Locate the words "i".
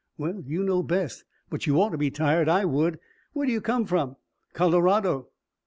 2.49-2.65